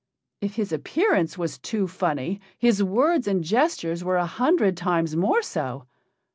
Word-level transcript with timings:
If 0.41 0.55
his 0.55 0.71
appearance 0.71 1.37
was 1.37 1.59
too 1.59 1.87
funny, 1.87 2.41
his 2.57 2.81
words 2.83 3.27
and 3.27 3.43
gestures 3.43 4.03
were 4.03 4.17
a 4.17 4.25
hundred 4.25 4.75
times 4.75 5.15
more 5.15 5.43
so. 5.43 5.85